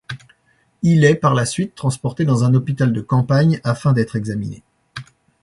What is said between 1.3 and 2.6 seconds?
la suite transporté dans un